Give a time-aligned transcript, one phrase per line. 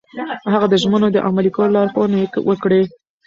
[0.53, 2.19] هغه د ژمنو د عملي کولو لارښوونې
[2.49, 2.81] وکړې.